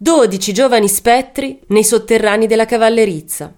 [0.00, 3.52] Dodici giovani spettri nei sotterranei della cavallerizza.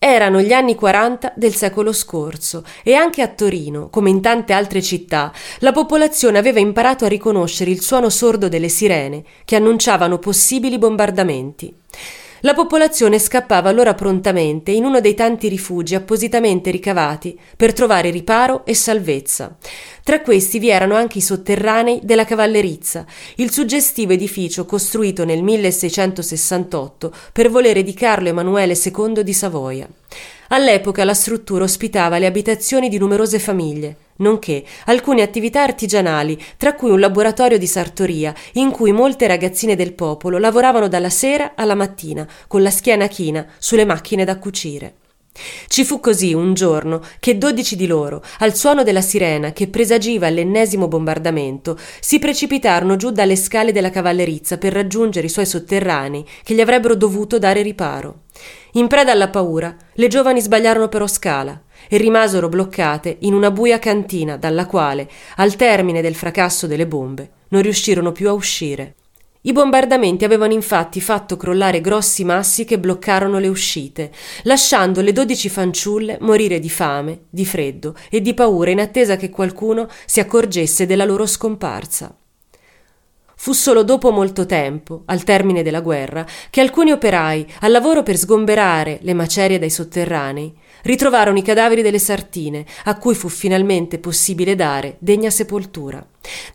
[0.00, 4.82] Erano gli anni 40 del secolo scorso e anche a Torino, come in tante altre
[4.82, 10.76] città, la popolazione aveva imparato a riconoscere il suono sordo delle sirene che annunciavano possibili
[10.76, 11.72] bombardamenti.
[12.40, 18.66] La popolazione scappava allora prontamente in uno dei tanti rifugi appositamente ricavati per trovare riparo
[18.66, 19.56] e salvezza.
[20.02, 27.12] Tra questi vi erano anche i sotterranei della cavallerizza, il suggestivo edificio costruito nel 1668
[27.32, 29.88] per volere di Carlo Emanuele II di Savoia.
[30.48, 36.90] All'epoca la struttura ospitava le abitazioni di numerose famiglie, nonché alcune attività artigianali, tra cui
[36.90, 42.26] un laboratorio di sartoria, in cui molte ragazzine del popolo lavoravano dalla sera alla mattina,
[42.46, 44.94] con la schiena china, sulle macchine da cucire.
[45.68, 50.28] Ci fu così un giorno che dodici di loro, al suono della sirena che presagiva
[50.28, 56.54] l'ennesimo bombardamento, si precipitarono giù dalle scale della cavallerizza per raggiungere i suoi sotterranei che
[56.54, 58.24] gli avrebbero dovuto dare riparo.
[58.72, 63.78] In preda alla paura, le giovani sbagliarono però scala e rimasero bloccate in una buia
[63.78, 68.96] cantina dalla quale, al termine del fracasso delle bombe, non riuscirono più a uscire.
[69.46, 74.10] I bombardamenti avevano infatti fatto crollare grossi massi che bloccarono le uscite,
[74.42, 79.30] lasciando le dodici fanciulle morire di fame, di freddo e di paura in attesa che
[79.30, 82.12] qualcuno si accorgesse della loro scomparsa.
[83.38, 88.16] Fu solo dopo molto tempo, al termine della guerra, che alcuni operai, al lavoro per
[88.16, 94.54] sgomberare le macerie dai sotterranei, ritrovarono i cadaveri delle sartine, a cui fu finalmente possibile
[94.54, 96.04] dare degna sepoltura.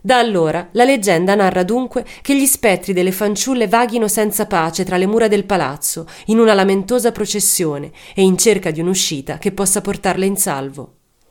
[0.02, 4.96] Da allora la leggenda narra dunque che gli spettri delle fanciulle vaghino senza pace tra
[4.96, 9.80] le mura del palazzo, in una lamentosa processione e in cerca di un'uscita che possa
[9.80, 10.96] portarle in salvo.